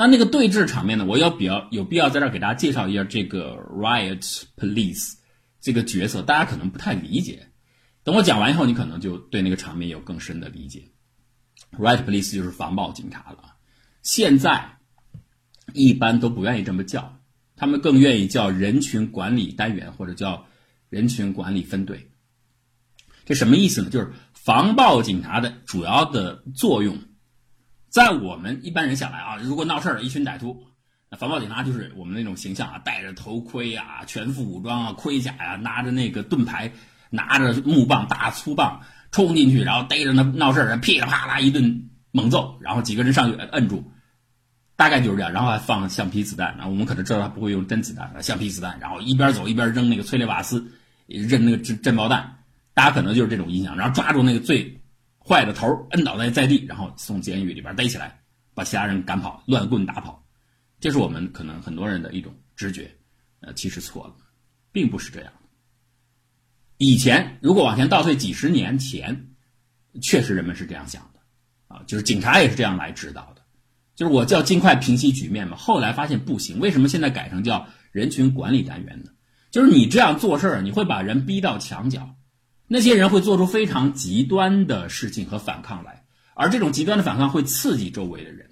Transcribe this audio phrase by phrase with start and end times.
[0.00, 5.16] 那那个对峙场面呢，我要比较有必要在这儿给大家介绍一下这个 riot police
[5.60, 7.48] 这个角色，大家可能不太理解。
[8.02, 10.84] 等我讲完以后，你可能就对那个场面有更深的理解。
[11.72, 13.56] riot police 就是防暴警察了，
[14.00, 14.78] 现在
[15.74, 17.20] 一般都不愿意这么叫，
[17.54, 20.46] 他们更愿意叫人群管理单元或者叫
[20.88, 22.10] 人群管理分队。
[23.26, 23.90] 这什么意思呢？
[23.90, 26.96] 就是防暴警察的主要的作用，
[27.90, 30.62] 在我们一般人想来啊，如果闹事儿，一群歹徒，
[31.10, 36.70] 那防暴警察就是我们那种形象啊，戴着头盔啊，全副武装啊，盔甲呀，拿着那个盾牌，
[37.10, 43.90] 拿着木棒，大粗棒冲进去，然后逮着那闹事儿人，噼里啪啦一顿猛揍，然后几个人上去摁住，
[44.76, 50.64] 大概就是这样，然后还放橡皮子弹，然后我们可能知道他不会用真子弹，橡皮子弹，然后一边走一边扔那个催泪瓦斯，
[51.08, 52.36] 扔那个震震爆弹。
[52.72, 54.79] 大家可能就是这种印象，然后抓住那个最
[55.22, 58.20] 坏的头，摁倒在在地，然后送监狱里边逮起来，
[58.54, 60.24] 把其他人赶跑，乱棍打跑。
[60.80, 62.90] 这是我们可能很多人的一种直觉，
[63.40, 64.14] 呃，其实错了，
[64.72, 65.32] 并不是这样。
[66.78, 69.28] 以前如果往前倒退几十年前，
[70.00, 71.20] 确实人们是这样想的，
[71.74, 73.42] 啊，就是警察也是这样来指导的，
[73.94, 75.56] 就是我叫尽快平息局面嘛。
[75.56, 79.10] 后来发现不行，为什么现在改成叫人群管理单元呢？
[79.50, 82.16] 就是你这样做事儿，你会把人逼到墙角。
[82.72, 86.04] 那些人会做出非常极端的事情和反抗来，
[86.34, 88.50] 而这种极端的反抗会刺激周围的人，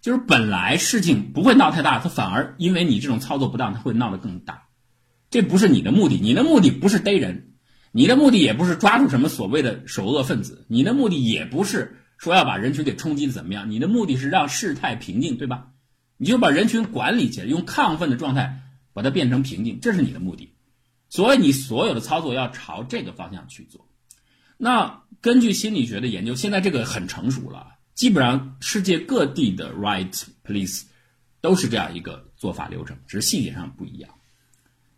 [0.00, 4.62] 就是本来事情不会闹太大，他反而因为你这种操作不当，他会闹得更大。
[5.28, 7.52] 这不是你的目的，你的目的不是逮人，
[7.92, 15.72] 你的目的也不是抓住什么所谓的首恶分子，你的目的也不是说要把人群给冲击的怎么样，你的目的是让事态平静，对吧？
[16.16, 18.62] 你就把人群管理起来，用亢奋的状态
[18.94, 20.54] 把它变成平静，这是你的目的。
[21.10, 23.88] 所以你所有的操作要朝这个方向去做。
[24.56, 30.82] 那根据心理学的研究，现在这个很成熟了，基本上世界各地的 right police
[31.40, 34.10] 都是这样一个做法流程，只是细节上不一样。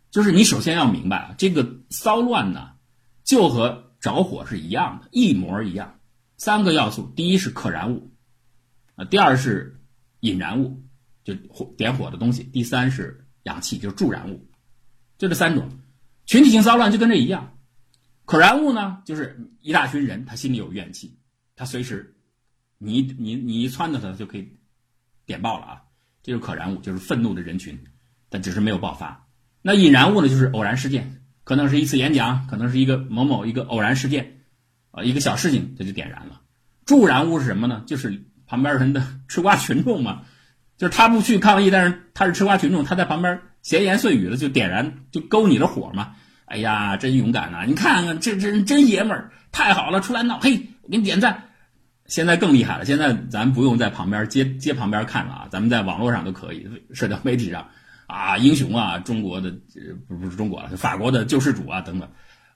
[0.09, 2.71] 就是你首先要明白啊，这个骚乱呢，
[3.23, 5.99] 就和着火是一样的，一模一样。
[6.37, 8.11] 三个要素：第一是可燃物，
[8.95, 9.79] 啊，第二是
[10.21, 10.83] 引燃物，
[11.23, 14.49] 就火点火的东西；第三是氧气，就是助燃物，
[15.17, 15.69] 就这三种。
[16.31, 17.57] 群体性骚乱就跟这一样，
[18.23, 21.19] 可燃物呢，就是一大群人，他心里有怨气，
[21.57, 22.15] 他随时，
[22.77, 24.47] 你你你一撺掇他，就可以
[25.25, 25.81] 点爆了啊！
[26.23, 27.77] 这就是可燃物，就是愤怒的人群，
[28.29, 29.27] 但只是没有爆发。
[29.61, 34.39] 那引燃物呢，就是偶然事件，可能是一次演讲，可能是一个某某一个偶然事件，
[34.91, 36.39] 啊，一个小事情，他就点燃了。
[36.85, 37.83] 助燃物是什么呢？
[37.85, 40.21] 就是旁边人的吃瓜群众嘛，
[40.77, 46.15] 就是他不去抗议，但是他是吃瓜群众，他在旁边闲言碎语的就点燃，就勾你的火嘛。
[46.45, 47.63] 哎呀，真勇敢呐！
[47.65, 51.47] 你看看这这人真爷们儿，太好了，出来闹，嘿，我给你点赞。
[52.07, 57.69] 现在更厉害了，现在咱不用在旁边接接旁边看了啊，咱们在网络上都可以，社交媒体上
[58.05, 59.49] 啊，英雄啊，中国的
[60.09, 62.09] 不不是中国了，法国的救世主啊等等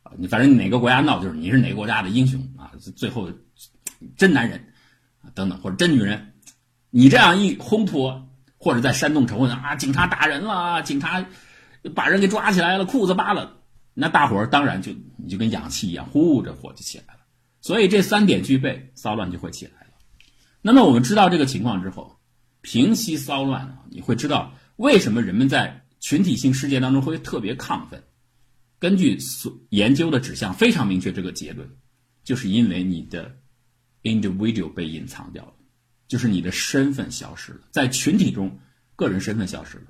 [0.03, 3.31] 啊，你反正哪个国家闹，就是你是哪个国家的英雄啊，最后
[4.17, 4.59] 真男人
[5.22, 6.33] 啊等等，或者真女人，
[6.89, 8.24] 你这样一烘托，
[8.65, 11.23] 或者在煽动仇恨啊，警察打人了，警察
[11.93, 13.57] 把人给抓起来了，裤子扒了。
[13.93, 17.19] 那大伙儿当然就你就跟氧气一样，呼着火就起来了。
[17.61, 19.89] 所以这三点具备，骚乱就会起来了。
[20.63, 22.17] 那么我们知道这个情况之后，
[22.61, 28.01] 平息骚乱，你会知道为什么人们在群体性事件当中会特别亢奋。
[28.79, 31.69] 根据所研究的指向非常明确，这个结论
[32.23, 33.31] 就是因为你的
[34.01, 35.53] individual 被隐藏掉了，
[36.07, 38.59] 就是你的身份消失了，在群体中
[38.95, 39.85] 个人身份消失了。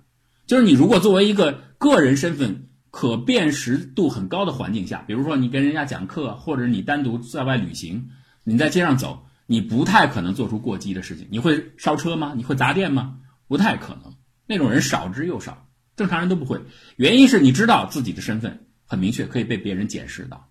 [0.45, 2.69] 就是你如果作为一个个人身份。
[2.97, 8.07] 可辨识度很高的环境下，比如说你跟人家讲课，或者你单独在外旅行，
[8.45, 11.27] 你在街上走，你不太可能做出过激的事情。
[11.29, 12.33] 你会烧车吗？
[12.37, 13.17] 你会砸店吗？
[13.49, 14.15] 不太可能。
[14.47, 16.61] 那种人少之又少，正常人都不会。
[16.95, 20.49] 原因是你知道自己的身份很明确，可以被别人检视到。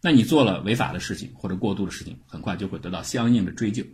[0.00, 3.84] 那你做了违法的事情或者过度的事情，很快就会得到相应的追究。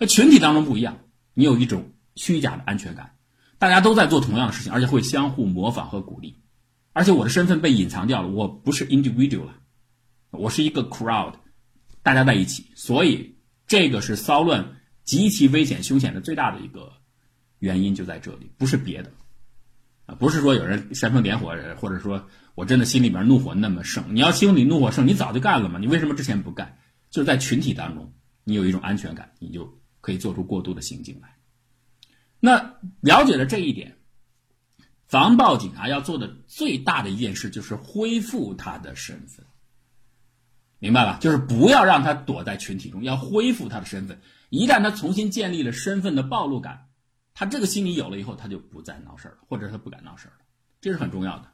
[0.00, 0.98] 那群体当中不一样，
[1.34, 3.16] 你有一种虚假的安全感，
[3.58, 6.38] 大家都在做同样的事情，而且会相互模仿和鼓励。
[6.94, 9.54] 而且我的身份被隐藏掉了，我不是 individual 了，
[10.30, 11.34] 我是一个 crowd，
[12.02, 13.36] 大家在一起，所以
[13.66, 16.94] 这个是骚乱极其危险凶险的最大的一个
[17.58, 19.12] 原因就在这里，不是别的，
[20.06, 26.78] 啊，不是说有人煽风点火，或者说我真的心里边怒火那么盛，你要心里怒火盛，你早就干了嘛，你为什么之前不干？
[27.10, 28.14] 就是在群体当中，
[28.44, 31.36] 你有一种安全感，你就可以做出过度的行径来。
[32.40, 33.96] 那了解了这一点。
[35.06, 39.44] 防暴警察要做的最大的一件事就是恢复他的身份，
[40.78, 41.18] 明白吧？
[41.20, 44.20] 就是不要让他躲在群体中，要恢复他的身份。
[44.50, 46.86] 一旦他重新建立了身份的暴露感，
[47.34, 50.44] 他这个心理有了以后，他就不再闹事儿了，或者他不敢闹事儿了，
[50.80, 51.48] 这是很重要的。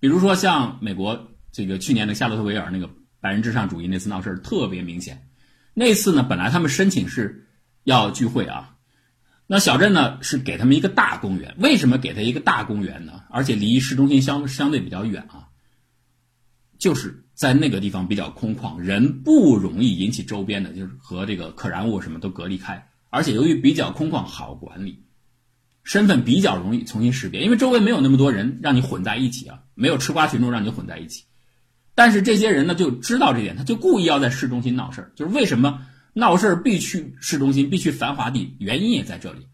[0.00, 2.90] 比如说像美国这个去年的夏洛特维尔那个
[3.20, 5.30] 白人至上主义那次闹事儿特别明显。
[5.74, 7.46] 那次呢，本来他们申请是
[7.84, 8.76] 要聚会啊，
[9.46, 11.54] 那小镇呢是给他们一个大公园。
[11.58, 13.22] 为什么给他一个大公园呢？
[13.30, 15.48] 而且离市中心相相对比较远啊，
[16.78, 22.88] 就是在那个地方比较空旷，人不容易引起周边的，就是和这个可燃物什么都隔离开。
[23.10, 25.04] 而且由于比较空旷，好管理，
[25.82, 31.24] 身份比较容易重新识别，因为周围没有那么多人让你混在一起啊，没有吃瓜群众让你混在一起。
[31.94, 35.12] 但是这些人呢就知道这点，他就故意要在市中心闹事儿。
[35.14, 39.46] 就是为什么闹事儿必去市中心，必去繁华地，原因也在这里。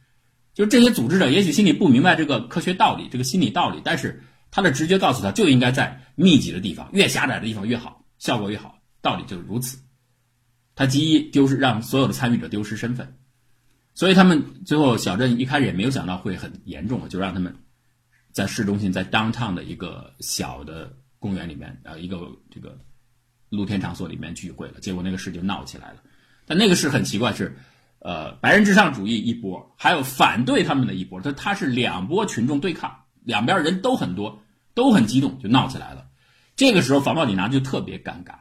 [0.55, 8.79] 就这些组织者也许心里不明白这个科学道理，这个心理道理，但是他的直觉告诉他，就应该在密集的地方，越狭窄的地方越好，效果越好。
[9.01, 9.79] 道理就是如此。
[10.75, 13.17] 他急于丢失，让所有的参与者丢失身份。
[13.95, 17.55] 所以他们最后小镇一开始也没有想到会很严重，就让他们
[18.33, 22.79] 在市中心，在 downtown 的一个小的公园里面，呃，一个这个
[23.49, 24.81] 露天场所里面聚会了。
[24.81, 26.03] 结果那个事就闹起来了。
[26.51, 27.57] 但那个是很奇怪，是
[28.01, 34.43] 呃白人至上主义一波，还有反对他们的一波，他他是两波群众对抗，两边人都很多，
[34.75, 36.09] 都很激动，就闹起来了。
[36.57, 38.35] 这个时候防暴警察就特别尴尬。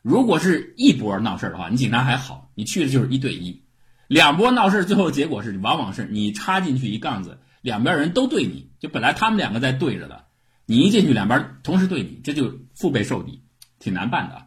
[0.00, 3.62] 如果是一波闹事的话，你警察还好，你去的就是一对一。
[4.08, 10.24] 两波闹事，最后结果是，往往是你插进去一杠子，两边人都对你，就本来他们两个在对着的，
[10.64, 13.42] 你一进去，两边同时对你，这就腹背受敌，
[13.78, 14.46] 挺难办的。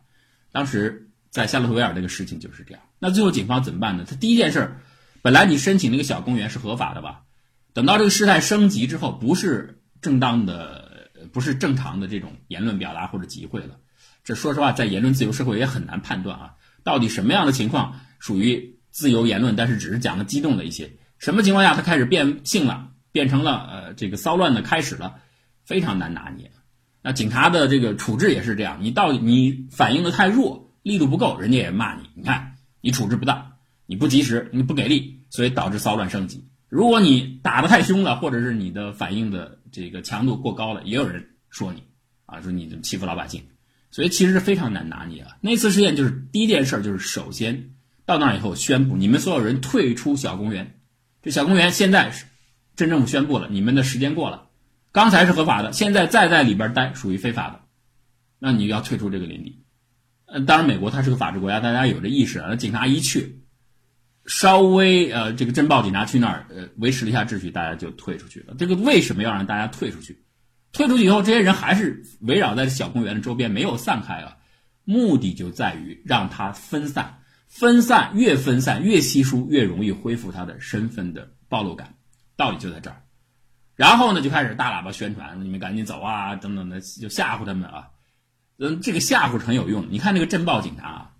[0.51, 2.81] 当时在夏洛特维尔这个事情就是这样。
[2.99, 4.05] 那最后警方怎么办呢？
[4.07, 4.77] 他第一件事，
[5.21, 7.23] 本来你申请那个小公园是合法的吧？
[7.73, 13.77] 等到这个事态升级之后，不是正当的，不是正常的这种言论表达或者集会了。
[14.23, 16.53] 这说实话，在言论自由社会也很难判断啊，
[16.83, 18.75] 到底什么样的情况属于。
[18.89, 20.93] 自由言论，但是只是讲的激动了一些。
[21.19, 25.17] 什么情况下他开始变性了，变成了呃这个骚乱的开始了，
[25.65, 26.51] 非常难拿捏。
[27.03, 32.09] 那警察的这个处置也是这样，你到你反应的太弱，力度不够，人家也骂你。
[32.15, 32.55] 你看
[32.87, 33.51] 你处置不当，
[33.85, 36.47] 你不及时，你不给力，所以导致骚乱升级。
[36.69, 41.83] 如果你打的太凶了，或者是你的反应的这个强度过高了，也有人说你
[42.25, 43.43] 啊，说你欺负老百姓。
[43.91, 45.35] 所以其实是非常难拿捏啊。
[45.41, 47.71] 那次事件就是第一件事，就是首先。
[48.05, 50.79] 到那以后，宣布你们所有人退出小公园。
[51.21, 52.23] 这小公园现在是
[52.77, 54.47] 镇政府宣布了，你们的时间过了。
[54.93, 57.59] 刚才是合法的，现在再在里边待属于非法的。
[58.39, 59.65] 那你要退出这个领地。
[60.27, 62.39] 呃，当然，美国它是个法治国家，大家有这意识。
[62.39, 63.43] 那警察一去，
[64.25, 68.53] 稍微呃，这个镇暴警察去那儿呃，维持了一下秩序，大家就退出去了。
[68.59, 70.21] 这个为什么要让大家退出去？
[70.73, 74.37] 退出去以后，这些人还是围绕在小公园的周边，没有散开啊。
[74.83, 77.19] 目的就在于让他分散。
[77.47, 81.95] 分散越分散越稀疏，越容易恢复他的身份的暴露感，
[82.35, 83.01] 道理就在这儿。
[83.77, 87.87] 然后呢，就开始大喇叭宣传，你们赶紧走啊，等等的，就吓唬他们啊。
[88.59, 89.87] 嗯，这个吓唬是很有用。
[89.89, 91.11] 你看那个镇暴警察啊，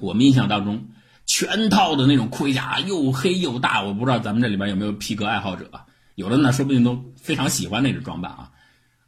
[0.00, 0.88] 我们印象当中，
[1.26, 5.70] 全套的那种盔甲又黑又大，我不知道咱们这里边有没有皮革爱好者？
[6.14, 8.50] 有的呢，说不定都非常喜欢那种装扮啊。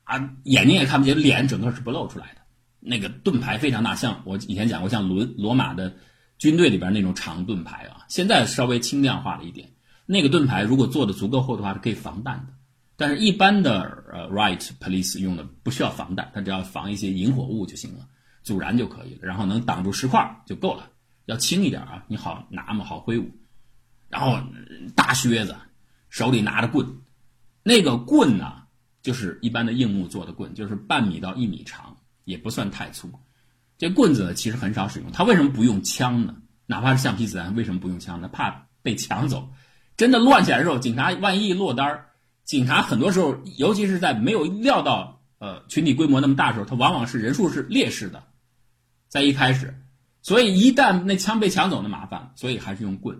[0.04, 2.40] 啊，眼睛也看不见，脸整个是不露出来的。
[2.80, 5.94] 那个盾牌非常大，像我以前讲过，像罗罗马的。
[6.36, 9.70] 军队里边那种长盾牌啊，现在稍微轻量化了一点。
[10.04, 12.52] 那个盾牌如果做的足够厚的话，是可以防弹的。
[12.96, 18.06] 但是，一般的，right police 用的不需要防弹，它只要防一些引火物就行了，
[18.42, 20.90] 阻燃就可以了，然后能挡住石块就够了。
[21.26, 23.30] 要轻一点啊，你好拿嘛，好挥舞。
[24.08, 24.38] 然后
[24.94, 25.56] 大靴子，
[26.08, 26.86] 手里拿着棍，
[27.62, 28.62] 那个棍呢，
[29.02, 33.10] 就是一般的硬木做的棍，就是半米到一米长，也不算太粗。
[33.76, 36.36] 这棍子其实很少使用，他为什么不用枪呢？
[36.66, 38.28] 哪怕是橡皮子弹，为什么不用枪呢？
[38.28, 39.50] 怕被抢走。
[39.96, 42.10] 真的乱起来的时候，警察万一落单儿，
[42.44, 48.22] 警察很多时候，尤其是在没有料到呃群体规模那么大的时候，他往往是人数是劣势的，
[49.08, 49.82] 在一开始，
[50.22, 53.18] 所以一旦那枪被抢走，那麻烦，所以还是用棍。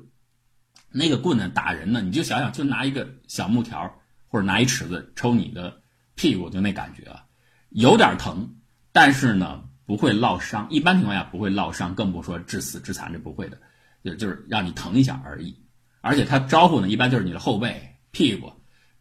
[0.91, 3.95] 那个棍呢，打人呢，你就想想，就拿一个小木条
[4.29, 5.81] 或者拿一尺子抽你的
[6.15, 7.25] 屁股，就那感觉啊，
[7.71, 8.57] 有点疼，
[8.93, 9.65] 但是呢。
[9.87, 13.59] 不会落伤，一般情况下不会落伤，更不说致死致残，这不会的，
[14.03, 15.55] 就就是让你疼一下而已。
[16.01, 18.51] 而且他招呼呢，一般就是你的后背、屁股，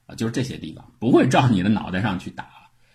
[0.06, 2.48] 啊，就是这些地方，不会照你的脑袋上去打。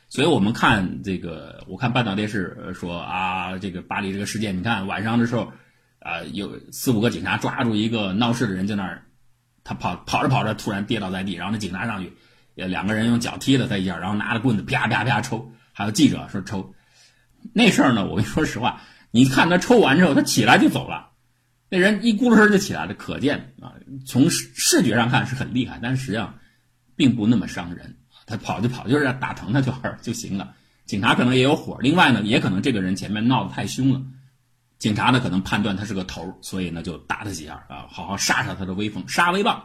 [0.09, 5.53] 所以我们看这个，我看半岛电视说啊，这个巴黎这个事件，你看晚上的时候，
[5.99, 9.05] 啊，有四五个警察抓住一个闹事的人，在那儿，
[9.65, 12.13] 他跑跑着跑着，突然跌倒在地，然后那警察上去，
[12.55, 15.53] 两个人用脚踢了他一下，然后拿着棍子啪啪啪抽。
[15.73, 16.75] 还有记者说抽。
[17.53, 18.07] 那事儿呢？
[18.07, 21.11] 我跟你说实话，你看他抽完之后，他起来就走了，
[21.69, 23.75] 那人一咕噜声就起来了，可见啊，
[24.07, 26.38] 从视视觉上看是很厉害，但是实际上
[26.99, 27.97] 并不那么伤人。
[28.27, 30.55] 他跑就跑，就是打疼他就就行了。
[30.85, 34.03] 警察可能也有火，另外呢，也可能这个人前面闹得太凶了，
[34.79, 39.63] 警察呢可能判断他是个头，所以呢就打他几下啊，好好杀杀他的威风，杀威棒。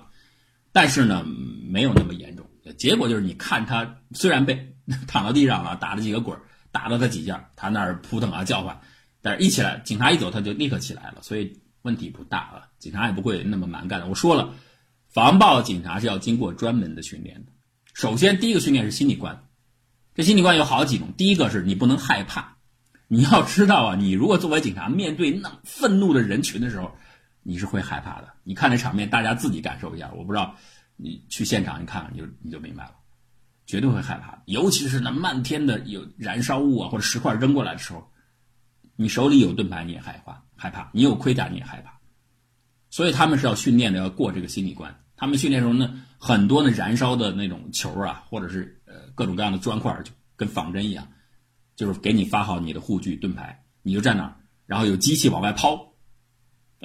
[0.71, 1.25] 但是呢，
[1.67, 2.45] 没有那么严重。
[2.77, 4.75] 结果就是，你看他虽然被
[5.07, 6.37] 躺到地上了，打了几个滚，
[6.71, 8.79] 打了他几下，他那儿扑腾啊叫唤，
[9.21, 12.67] 但是一起来，警察一走，他就立刻起来了，所以问题不大啊。
[12.79, 14.07] 警察也不会那么蛮干的。
[14.07, 14.53] 我说了，
[15.13, 17.51] 防暴警察是要经过专门的训练的。
[17.93, 19.45] 首先，第一个训练是心理关，
[20.15, 21.13] 这心理关有好几种。
[21.15, 22.57] 第一个是你不能害怕，
[23.07, 26.95] 你要知道啊，你如果作为警察面对那愤怒的人群的时候，
[27.43, 28.33] 你是会害怕的。
[28.43, 30.11] 你看这场面，大家自己感受一下。
[30.15, 30.55] 我不知道
[30.95, 32.95] 你去现场，你看看你就你就明白了，
[33.67, 34.41] 绝对会害怕。
[34.45, 38.09] 尤其是那漫天的有燃烧物啊或者石块扔过来的时候，
[38.95, 41.99] 你手里有盾牌你也害怕，害怕；你有盔甲你也害怕。
[42.89, 44.99] 所以他们是要训练的，要过这个心理关。
[45.15, 51.07] 他们训练时候呢，很多呢燃烧的那种球啊，或者是呃各种各样的砖块，就跟仿真一样，
[51.75, 55.93] 就是给你发好你的护具盾牌，你就站那，然后有机器往外抛，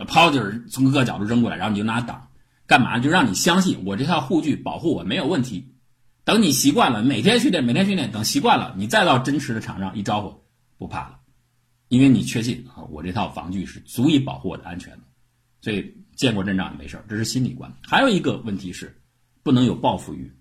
[0.07, 2.29] 抛就是从各个角度扔过来，然后你就拿挡，
[2.67, 2.99] 干嘛？
[2.99, 5.75] 就让你相信我这套护具保护我没有问题。
[6.25, 10.45] 等你习惯了，每天训练，每天训练，等习惯了，你再到真实的场上一招呼，
[10.77, 11.19] 不怕了，
[11.89, 15.03] 因为你确信啊，我这套防具是足以保护我的安全的，
[15.63, 15.95] 所以。
[16.19, 17.73] 见过阵仗也没事这是心理关。
[17.81, 19.01] 还有一个问题是，
[19.45, 20.33] 不能有报复欲。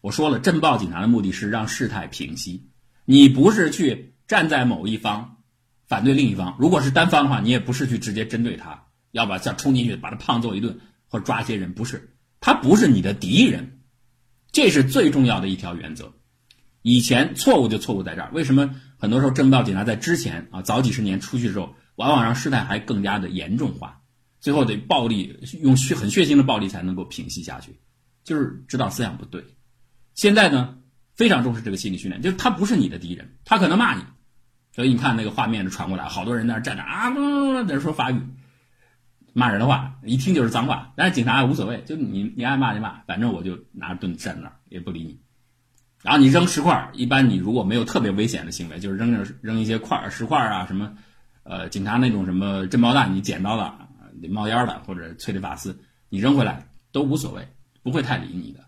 [0.00, 2.68] 我说了，镇暴警察的目的是让事态平息，
[3.04, 5.36] 你不是去站在某一方
[5.86, 6.56] 反对另一方。
[6.58, 13.78] 如果是单方的话，你也不是去直接针对他，要把像冲进去把他胖揍一顿或者抓一些人，不是，他不是你的敌人，
[14.50, 16.14] 这是最重要的一条原则。
[16.82, 24.01] 以前错误就错误在这儿，为什么很多时候镇暴警察在之前啊早几十年出去的时候，往往让事态还更加的严重化？
[24.42, 27.78] 最后得暴力用血很血腥的暴力才能够平息下去，
[28.24, 29.44] 就是指导思想不对。
[30.14, 30.78] 现在呢，
[31.14, 34.02] 非常重视这个心理训练，就是他不是你的敌人，他可能骂你，
[34.74, 37.08] 所以你看那个画面就传过来，好多人在那站着啊，
[37.68, 38.20] 在那说法语，
[39.32, 40.92] 骂人的话，一听就是脏话。
[40.96, 45.20] 但是警察也无所谓，就你你爱骂就骂，反正我就拿着盾站那儿也不理你。
[46.02, 50.96] 然后你扔石块，一般你如果没有特别危险的行为，就是扔扔扔一些块石块啊什么，
[51.44, 53.88] 呃，警察那种什么震爆弹，你捡到了。
[54.28, 57.48] 冒烟了或者催泪瓦斯，你扔回来都无所谓，
[57.82, 58.60] 不会太理你的。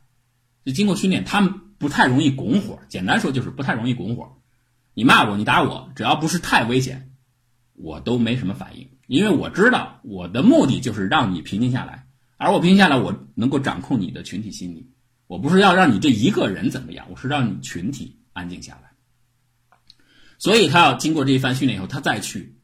[0.64, 2.80] 就经过训练，他们不太容易拱火。
[2.88, 4.40] 简单说就是不太容易拱火。
[4.94, 7.10] 你骂我，你打我，只要不是太危险，
[7.74, 12.06] 我都没什么反应，因为我知道我的目的就是让你平静下来，
[12.38, 14.90] 而我平静下来，我能够掌控你的群体心理。
[15.26, 18.90] 我不是要让你这一个人怎么样，我是让你群体安静下来。
[20.38, 22.58] 所以他要经过这一番训练以后，他再去，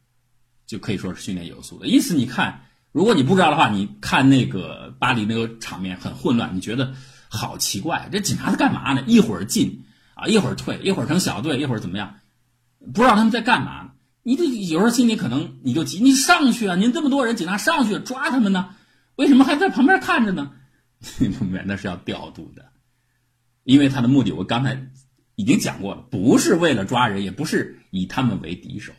[0.67, 1.87] 就可以说是训练有素的。
[1.87, 2.63] 因此，你看。
[2.93, 6.93] 如果你不知道的话，你看那个巴黎那个场面很混乱，你觉得
[7.29, 9.03] 好奇怪，这警察在干嘛呢？
[9.07, 12.17] 一会儿进啊，一会儿退，一会儿成小队，一会儿怎么样？
[12.93, 13.93] 不知道他们在干嘛。
[14.23, 16.77] 你这有时候心里可能你就急，你上去啊！
[16.77, 18.75] 您这么多人，警察上去抓他们呢？
[19.17, 20.51] 为什么还在旁边看着呢？
[21.19, 21.65] 明白？
[21.67, 22.67] 那是要调度的，
[23.65, 24.91] 因为他的目的我刚才
[25.37, 28.93] 已经讲过了，不是为了抓人，也不是以他们为敌手。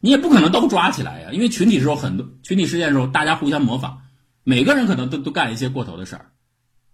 [0.00, 3.98] 你也不可能都抓起来呀，因为群体时候很多群体事件的时候，大家互相模仿，
[4.44, 6.32] 每个人可能都都干一些过头的事儿，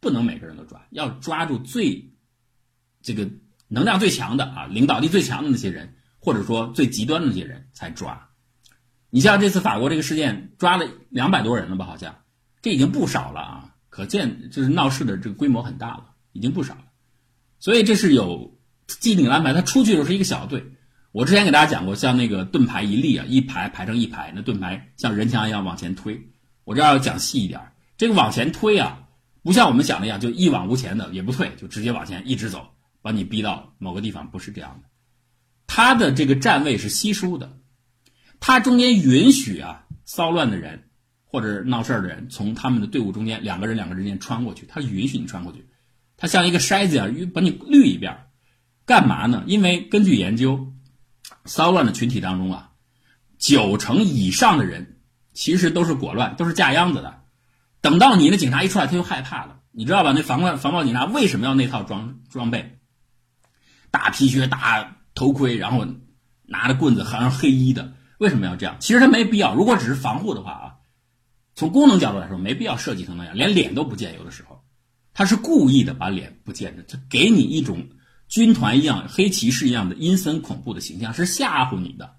[0.01, 2.15] 不能每个人都抓，要抓住最
[3.03, 3.29] 这个
[3.69, 8.31] 能量最强的啊，领导力最强的那些人，或者说最极端的那些人才抓。
[9.11, 11.85] 你像这次法国这个事件，抓了两百多人了吧？
[11.85, 12.17] 好像
[12.63, 16.85] 这已经不少了啊，可见就是闹事的这个规模很大了，已经不少了。
[17.61, 20.74] 所以这是有既定的安排，他出去的时候是一个小队。
[21.15, 26.21] 我之前给大家讲过，像那个盾牌一立啊，一排排成一排，那盾牌像人墙一样往前推。
[26.65, 27.61] 我这要讲细一点，
[27.97, 29.07] 这个往前推啊，
[29.45, 32.67] 不像我们想的一样，就一往无前的，也不退，就直接往前一直走，
[33.01, 34.89] 把你逼到某个地方，不是这样的。
[35.69, 37.59] 他的这个站位是稀疏的，
[38.41, 40.89] 他中间允许啊骚乱的人
[41.25, 45.65] 或者闹事儿的人从他们的队伍中间两个人两个人间穿过去，他允许你穿过去，
[46.17, 48.19] 他像一个筛子一样，把你滤一遍，
[48.85, 49.45] 干嘛呢？
[49.47, 50.73] 因为根据研究。
[51.45, 52.71] 骚乱的群体当中啊，
[53.39, 55.01] 九成以上的人
[55.33, 57.23] 其实都是裹乱，都是架秧子的。
[57.81, 60.13] 等到你那警察一出来，他就害怕了，你知道吧？
[60.13, 62.79] 那防暴防暴警察为什么要那套装装备？
[63.91, 65.87] 大皮靴、大头盔，然后
[66.45, 67.93] 拿着棍子，好像黑衣的。
[68.19, 68.77] 为什么要这样？
[68.81, 69.55] 其实他没必要。
[69.55, 70.75] 如果只是防护的话啊，
[71.55, 74.15] 从功能角度来说，没必要设计成那样，连脸都不见。
[74.15, 74.65] 有的时候，
[75.13, 77.87] 他是故意的把脸不见的，他给你一种。
[78.29, 82.17] 军团一样，黑骑士一样的阴森恐怖的形象是吓唬你的，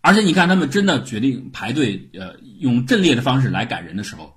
[0.00, 4.34] 而且你看他们真的决定排队，呃，用阵列的方式来赶人的时候，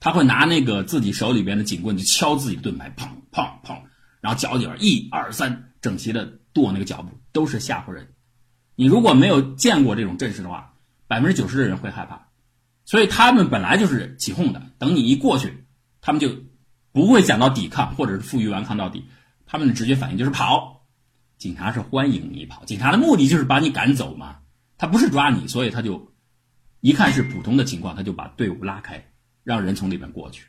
[0.00, 3.78] 他会拿那个自己手里边的警棍去敲自己盾牌，砰砰砰，
[4.20, 8.08] 然后脚底儿一二三，整齐的跺那个脚步，都是吓唬人。
[8.76, 10.74] 你如果没有见过这种阵势的话，
[11.06, 12.28] 百分之九十的人会害怕。
[12.86, 15.64] 所以他们本来就是起哄的，等你一过去，
[16.00, 16.28] 他们就
[16.92, 19.04] 不会想到抵抗或者是负隅顽抗到底，
[19.46, 20.86] 他们的直觉反应就是跑。
[21.38, 24.38] 警察是欢迎你跑，警察的目的就是把你赶走嘛，
[24.78, 26.12] 他不是抓你，所以他就
[26.80, 30.46] 一看是普通的情况，他就把队伍拉开，让人从里边过去。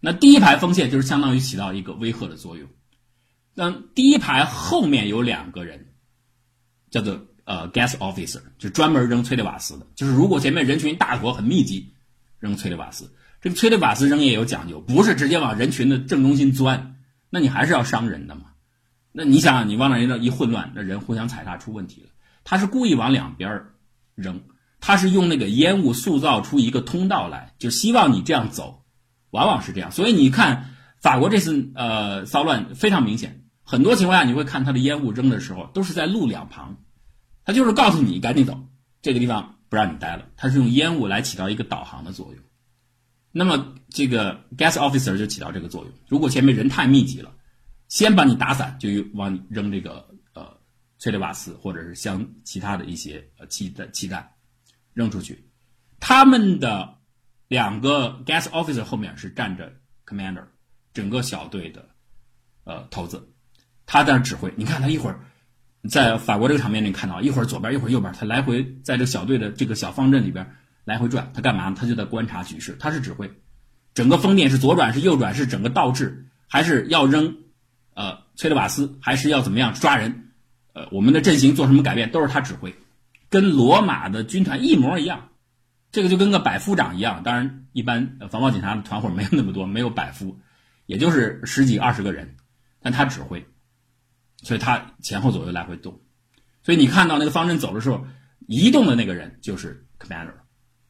[0.00, 2.68] 那第一排锋线就是相当于起到一个威吓的作用。
[3.54, 5.94] 那第一排后面有两个人，
[6.90, 7.26] 叫做。
[7.46, 11.92] 呃，gas officer 就专门扔催泪瓦斯的，就是如果前面人群大坨很密集，
[12.38, 13.14] 扔催泪瓦斯。
[13.42, 16.93] 这个催泪瓦斯扔也有讲究，不是直接往人群的正中心钻，
[17.34, 18.42] 那你还是要伤人的嘛。
[19.10, 22.10] 那你想，你往那一那一混乱，那人互相踩踏出问题了。
[22.44, 23.64] 他是故意往两边
[24.14, 24.42] 扔，
[24.78, 28.84] 他是用那个烟雾塑造出一个通道来，就希望你这样走，
[29.32, 29.90] 往往是这样。
[29.90, 36.76] 所以你看法国这次呃骚乱非常明显，很多情况下你会看他的烟雾扔的时候都是在路两旁。
[37.44, 38.60] 他就是告诉你赶紧走，
[39.02, 40.26] 这个地方不让你待了。
[40.36, 42.44] 他是用烟雾来起到一个导航的作用。
[43.32, 45.92] 那么这个 gas officer 就起到这个作用。
[46.08, 47.32] 如果前面人太密集了，
[47.88, 50.44] 先把你打散，就往你扔这个呃
[50.98, 54.28] 催泪瓦斯或者是像其他的一些呃气弹气弹
[54.92, 55.48] 扔出去。
[56.00, 56.98] 他们的
[57.46, 59.72] 两个 gas officer 后面是站着
[60.04, 60.44] commander，
[60.92, 61.88] 整个小队的
[62.64, 63.32] 呃头子，
[63.86, 64.52] 他在那指挥。
[64.56, 65.20] 你看他一会儿。
[65.90, 70.50] 在法国这个场面里看到，一会儿左边一会儿右边，他来回在这个小队的这个小方阵里边
[70.86, 71.70] 来回转，他干嘛？
[71.72, 73.30] 他就在观察局势，他是指挥，
[73.94, 77.36] 整个风电是左转是右转是整个倒置，还是要扔，
[77.94, 80.32] 呃，崔德瓦斯，还是要怎么样抓人？
[80.72, 82.74] 呃，我们的阵型做什么改变都是他指挥，
[83.28, 85.28] 跟罗马的军团一模一样，
[85.92, 87.22] 这个就跟个百夫长一样。
[87.22, 90.36] 当然，一般防暴警察的团伙没有那么多，没有百夫，
[90.86, 92.36] 也就是十几二十个人，
[92.82, 93.46] 但他指挥。
[94.42, 96.00] 所以他前后左右来回动，
[96.62, 98.04] 所以你看到那个方阵走的时候，
[98.46, 100.34] 移动的那个人就是 commander，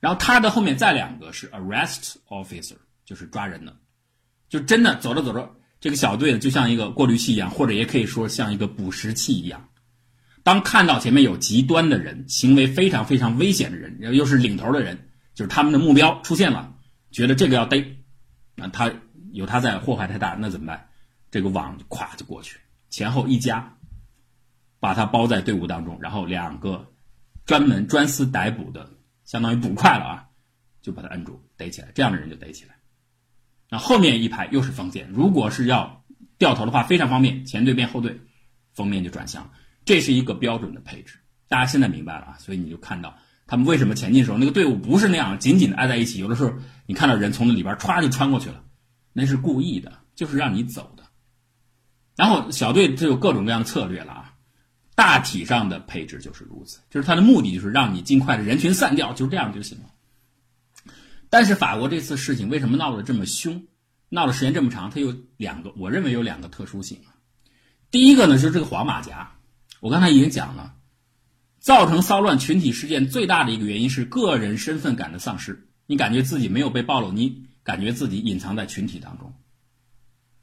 [0.01, 2.75] 然后他的后面再两个是 arrest officer，
[3.05, 3.77] 就是抓人的，
[4.49, 9.69] 就真的走着走着，这个小队呢就像一个过滤器一样，或者也可以说像一个捕食器一样。
[10.43, 16.75] 当看到前面有极端的人，行为非常非常危险的人，又是领头的人，就是他们的目标出现了，
[17.11, 17.97] 觉得这个要逮，
[18.55, 18.93] 那他
[19.33, 20.89] 有他在祸害太大，那怎么办？
[21.31, 22.59] 这个网咵就过去。
[22.91, 23.77] 前后一夹，
[24.79, 26.87] 把他包在队伍当中，然后两个
[27.47, 28.89] 专门专司逮捕的，
[29.25, 30.29] 相当于捕快了啊，
[30.83, 32.74] 就把他摁住逮起来，这样的人就逮起来。
[33.75, 36.05] 那后面一排又是封建，如果是要
[36.39, 38.21] 掉头的话，非常方便，前队变后队，
[38.73, 39.51] 封面就转向，
[39.85, 41.19] 这是一个标准的配置。
[41.49, 46.53] 大家现在明白了啊，所以你就看到他们为什么前进的时候那个队伍不是那样紧紧的挨在一起，有的时候
[46.87, 48.63] 你看到人从那里边歘就穿过去了，
[49.13, 51.03] 那是故意的，就是让你走的。
[52.15, 54.35] 然后小队就有各种各样的策略了啊，
[54.95, 59.87] 大体上的配置就是如此，就是它的目的就是让你尽快的人群散掉，就这样就行了。
[61.35, 63.65] 但是法国这次事情为什么闹得这么凶，
[64.09, 64.91] 闹的时间这么长？
[64.91, 67.19] 它有两个，我认为有两个特殊性啊。
[67.91, 69.33] 第一个呢就是这个黄马甲，
[69.81, 70.75] 我刚才已经讲了，
[71.59, 79.35] 造成骚乱群体事件最大的一个原因是个人身份感的丧失，你感觉自己没有被暴露，你感觉自己隐藏在群体当中。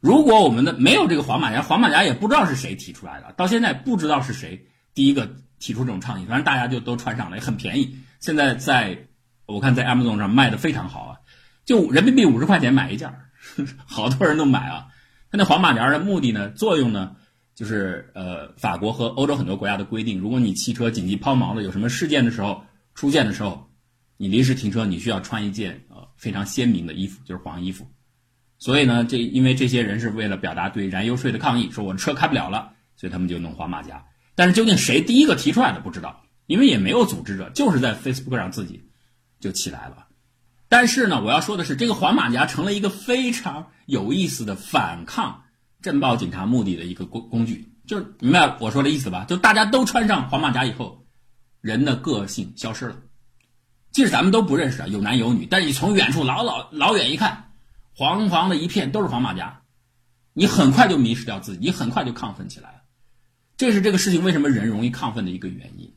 [0.02, 7.96] 如果我们的没有这个黄马甲，黄马甲也不知道是谁提出来的，到现在不知道是谁第一个提出这种倡议，反正大家就都穿上了，也很便宜。
[8.20, 9.08] 现在在
[9.52, 11.18] 我看在 Amazon 上卖的非常好啊，
[11.66, 13.14] 就人民币五十块钱买一件，
[13.86, 14.88] 好多人都买啊。
[15.32, 17.16] 它那黄马甲的目的呢，作用呢，
[17.56, 22.64] 就是呃，法国和欧洲很多国家的规定，如果你汽车紧急抛锚了，有什么事件的时候
[22.96, 23.70] 出现的时候，
[24.18, 27.88] 你临时停车，你需要穿一件呃非常鲜明的衣服，就是黄衣服。
[28.60, 34.06] 所以呢，这因为这些人是为了表达对燃油税的抗议，说我车开不了了，所以他们就弄黄马甲。
[34.36, 38.84] 但是究竟谁第一个提出来的不知道，因为也没有组织者，就是在 Facebook 上自己
[39.42, 40.08] 就起来了。
[40.70, 45.44] 但是呢，我要说的是，这个黄马甲成了一个非常有意思的反抗
[45.82, 47.74] 镇暴警察目的的一个工工具。
[47.86, 49.26] 就是明白我说的意思吧？
[49.28, 51.06] 就大家都穿上黄马甲以后，
[51.60, 52.96] 人的个性消失了。
[53.92, 57.50] 即使咱们都不认识啊，有男有女，但是你从远处老老老远一看。
[57.94, 59.64] 黄黄的一片都是黄马甲，
[60.32, 62.76] 你很快就迷失掉自己，你很快就亢奋起来了。
[63.58, 65.94] 这是这个事情为什么人容易亢奋的一个原因。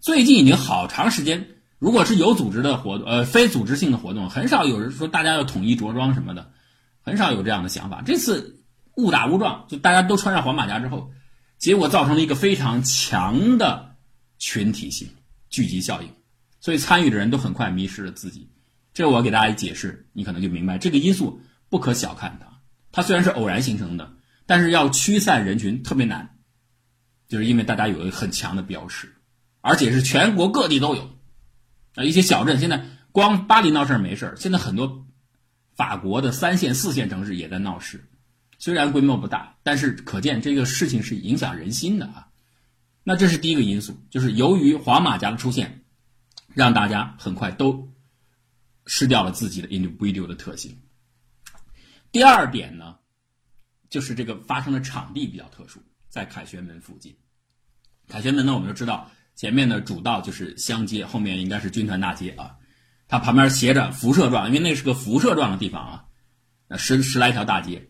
[0.00, 1.48] 最近已经好长时间，
[1.82, 6.52] 如果是有组织的活动，呃，非组织性的活动，很少有人说大家要统一着装什么的，
[7.00, 8.02] 很少有这样的想法。
[8.06, 8.62] 这次
[8.94, 11.10] 误打误撞，就大家都穿上黄马甲之后，
[11.58, 13.96] 结果造成了一个非常强的
[14.38, 15.08] 群体性、
[15.50, 16.08] 聚集效应，
[16.60, 18.48] 所以参与的人都很快迷失了自己。
[18.94, 22.46] 这我给大家解释，你可能就明白这个因素不可小看它。
[22.92, 24.12] 它虽然是偶然形成的，
[24.46, 26.36] 但是要驱散人群特别难，
[27.26, 29.16] 就是因为大家有一个很强的标识，
[29.62, 31.10] 而且是全国各地都有。
[31.94, 35.06] 啊，一些小镇现在光巴黎闹事儿没事儿，现在很多
[35.74, 38.08] 法国的三线、四线城市也在闹事，
[38.58, 42.28] 虽然规模不大，但是可见这个事情是影响人心的啊。
[43.04, 45.84] 那这是第一个因素，就是由于黄马甲的出现，
[46.54, 47.88] 让大家很快都。
[48.84, 50.76] 失掉了自己的 individual 的特性。
[52.10, 52.96] 第二点呢，
[53.88, 57.16] 就是这个发生的场地比较特殊，在凯旋门附近。
[58.08, 59.08] 凯旋门呢，我们都知道，
[59.42, 62.52] 前面的主道就是香街，后面应该是军团大街啊。
[63.08, 66.04] 它旁边斜着辐射状，因为那是个辐射状的地方啊，
[66.68, 67.88] 那十十来条大街，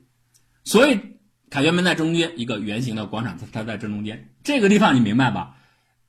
[0.65, 0.99] 所以
[1.51, 4.31] 凯旋门在中间一个圆形的广场，它在正中间。
[4.43, 5.55] 这个地方你明白吧？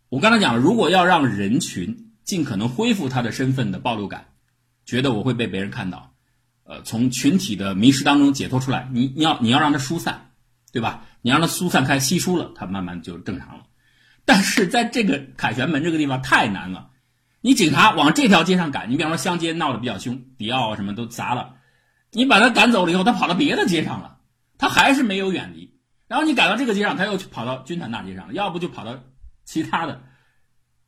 [0.08, 4.26] 我刚才讲了，如果要让人群尽可能恢复他的身份的暴露感。
[4.86, 6.14] 觉得我会被别人看到，
[6.64, 8.90] 呃，从群体的迷失当中解脱出来。
[8.94, 10.32] 你你要你要让它疏散，
[10.72, 11.04] 对吧？
[11.22, 13.66] 你让它疏散开，稀疏了，它慢慢就正常了。
[14.26, 16.92] 但是在这个凯旋门这个地方太难了。
[17.42, 21.56] 你警察往这条街上赶，你比方说乡街闹得比较凶，迪奥什么都砸了，
[22.12, 24.20] 你把他赶走了以后，他跑到别的街上了，
[24.58, 25.78] 他还是没有远离。
[26.08, 29.04] 然后你赶到这个街上，他又去跑到军团大街上了，要不就跑到
[29.44, 30.04] 其他的。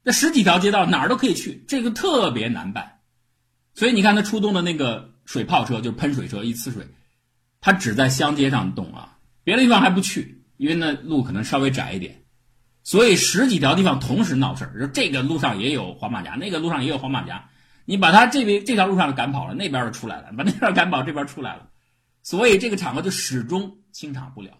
[0.04, 3.00] 那十几条街道哪儿都可以去，这个特别难办。
[3.74, 6.88] 所以你看，他出动的那个水炮车，就是喷水车，一呲水，
[7.60, 12.24] 他只在乡街上动啊，别的地方还不去，因为那路可能稍微窄一点。
[12.86, 17.50] 所以十几条地方同时闹事儿，就这个路上也有黄马甲，那个路上也有黄马甲，
[17.84, 21.68] 你把他这边这条路上赶跑了，那边就出来了；把那边赶跑，这边出来了。
[22.24, 24.52] 所以这个场合就始终清场不了。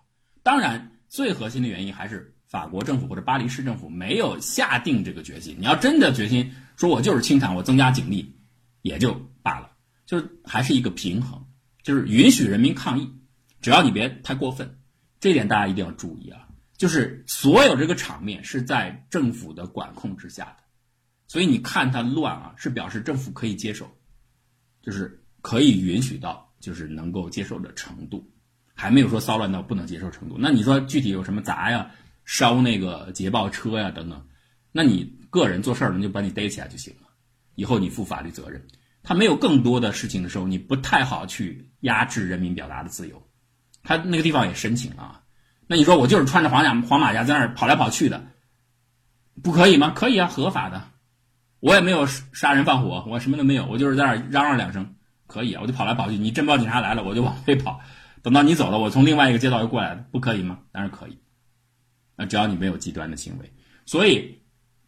[0.44, 5.56] 当然，最核心的原因还是法国政府或者巴黎市政府没有下定这个决心。
[5.58, 8.34] 你要真的决心说，我就是清场，我增加警力。
[8.82, 9.72] 也就罢了，
[10.06, 11.44] 就是还是一个平衡，
[11.82, 13.12] 就是允许人民抗议，
[13.60, 14.78] 只要你别太过分，
[15.20, 16.45] 这点大家一定要注意啊。
[16.78, 20.64] 就是所有这个场面是在政府的管控之下的，
[21.28, 23.90] 所以你看它乱啊，是表示政府可以接受，
[24.82, 28.30] 就是可以允许到，就是能够接受的程度，
[28.74, 30.36] 还没有说骚乱到不能接受程度。
[30.38, 31.92] 那你说具体有什么砸呀、
[32.26, 34.28] 烧那个捷豹车呀等等，
[34.72, 37.08] 那你个人做事儿你就把你逮起来就行了。
[37.56, 38.68] 以后你负法律责任，
[39.02, 43.26] 他没有更多的事情的时候，你不太好去压制人民表达的自由。
[43.82, 45.22] 他那个地方也申请了，
[45.68, 48.26] 那你说我就是穿着黄甲黄马甲在那儿跑来跑去的，
[49.42, 49.92] 不可以吗？
[49.96, 50.82] 可以啊，合法的。
[51.60, 54.96] 我也没有杀人放火，我什么都没有，我就是在那儿嚷嚷两声，
[55.28, 56.18] 可以啊，我就跑来跑去。
[56.18, 57.80] 你真报警察来了，我就往 回跑，
[58.22, 60.60] 等到你走了，我从另外一个街道又过来了，不可以吗？
[60.72, 61.18] 当然可以。
[62.16, 63.54] 那只要你没有极端的行为，
[63.86, 64.42] 所以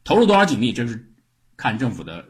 [0.03, 1.13] 投入多少警力，这是
[1.55, 2.25] 看政府的。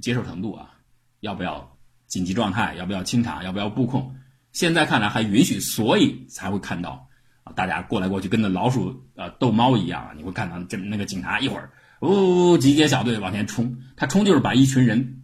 [0.00, 0.70] 接受程度啊，
[1.18, 2.72] 要不要紧急状态？
[2.76, 3.42] 要不要清场？
[3.42, 4.14] 要不要布控？
[4.52, 7.07] 现在看来还允许，所以才会看到
[7.54, 10.10] 大家过来过去，跟那老鼠呃逗猫一样啊。
[10.16, 15.22] 你会看到这那个警察一会儿哦集结小队往前冲，他冲就是把一群人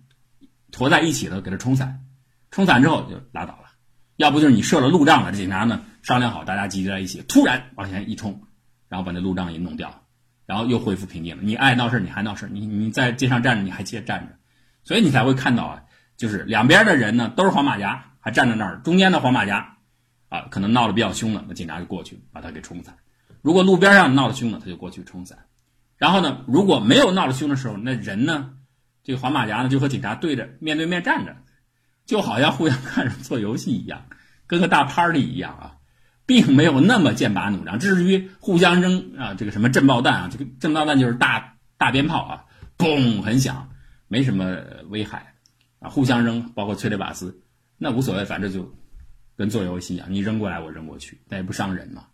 [0.72, 2.00] 坨在一起了给他冲散，
[2.50, 3.64] 冲散之后就拉倒了。
[4.16, 8.42] 要不就是你设了路障了，这警察呢商量好，大家集结在一起，突然往前一冲，
[8.88, 10.02] 然后把那路障也弄掉，
[10.46, 11.42] 然后又恢复平静了。
[11.42, 14.36] 你爱闹事你还闹事你你在街上站着你还接着站着。
[14.84, 15.82] 所以你才会看到啊，
[16.16, 19.73] 就是两边的人呢都是黄马甲，还站在那儿，中间的黄马甲，
[20.34, 22.96] 啊，可能闹得比较凶了，那警察就过去把他给冲散。
[23.42, 25.38] 如果路边上闹得凶了，他就过去冲散。
[25.96, 28.50] 然后呢，如果没有闹得凶的时候，那人呢，
[29.02, 31.36] 这个黄马甲呢就和警察对着面对面站着，
[32.04, 34.06] 就好像互相看着做游戏一样，
[34.46, 35.76] 跟个大 party 一样啊，
[36.26, 37.78] 并没有那么剑拔弩张。
[37.78, 42.44] 至于互相扔啊，这个什么震爆弹啊，这个震爆弹就是大大鞭炮啊，
[42.76, 43.70] 嘣很响。
[44.06, 44.56] 没什么
[44.90, 45.34] 危害，
[45.80, 47.40] 啊，互相扔，包括催泪瓦斯，
[47.78, 48.72] 那无所谓，反正就
[49.36, 52.06] 跟做游戏一样，你扔过来，我扔过去，但也不伤人嘛。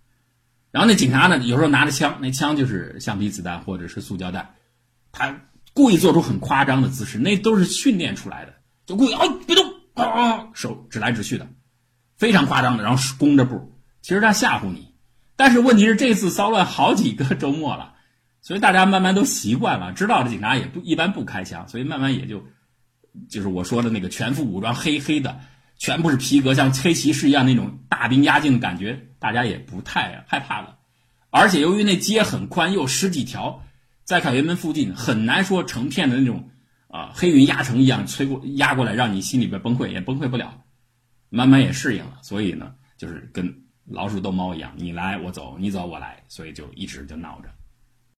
[0.70, 4.54] 然后那警察呢，有时候拿着枪，那枪就是橡皮子弹或者是塑胶弹，
[5.12, 5.40] 他
[5.72, 8.54] 故意做出很夸张的姿势，那都是训练出来的，
[8.86, 11.48] 就故意啊别动啊，手指来指去的，
[12.16, 14.94] 非常夸张的，然后弓着步，其实他吓唬你。
[15.36, 17.94] 但是问题是这次骚乱好几个周末了。
[18.42, 22.42] 所以大家慢慢都习惯了，知道这警察也不一般不开枪，所以慢慢也就，
[23.28, 25.40] 就是我说的那个全副武装黑黑的，
[25.80, 30.76] 全部是皮革，像黑骑士一样那种大兵压境的感觉，大家也不太害怕了。
[31.30, 33.64] 而且由于那街很宽，又十几条，
[34.04, 36.50] 在凯旋门附近很难说成片的那种
[36.88, 40.62] 啊黑云压城一样吹过压过来，让你心里边崩溃也崩溃不了。
[41.30, 43.50] 慢慢也适应了，所以呢，就是跟
[43.86, 47.48] 老鼠逗猫一样，你来我走，你走我来，所以就一直就闹着。